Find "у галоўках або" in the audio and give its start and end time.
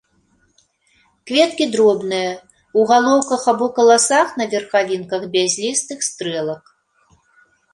2.81-3.67